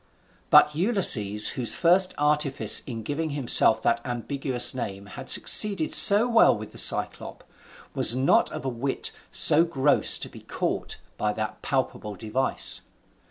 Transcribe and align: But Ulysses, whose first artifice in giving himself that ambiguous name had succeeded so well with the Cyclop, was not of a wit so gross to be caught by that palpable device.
But 0.49 0.73
Ulysses, 0.73 1.49
whose 1.49 1.75
first 1.75 2.15
artifice 2.17 2.79
in 2.87 3.03
giving 3.03 3.29
himself 3.37 3.83
that 3.83 4.01
ambiguous 4.03 4.73
name 4.73 5.05
had 5.05 5.29
succeeded 5.29 5.93
so 5.93 6.27
well 6.27 6.57
with 6.57 6.71
the 6.71 6.79
Cyclop, 6.79 7.43
was 7.93 8.15
not 8.15 8.51
of 8.51 8.65
a 8.65 8.67
wit 8.67 9.11
so 9.29 9.63
gross 9.63 10.17
to 10.17 10.27
be 10.27 10.41
caught 10.41 10.97
by 11.19 11.33
that 11.33 11.61
palpable 11.61 12.15
device. 12.15 12.81